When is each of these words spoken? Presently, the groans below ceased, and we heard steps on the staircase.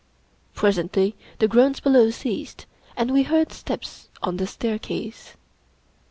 Presently, 0.55 1.15
the 1.37 1.47
groans 1.47 1.79
below 1.79 2.09
ceased, 2.09 2.65
and 2.97 3.11
we 3.13 3.21
heard 3.21 3.51
steps 3.53 4.09
on 4.23 4.37
the 4.37 4.47
staircase. 4.47 5.35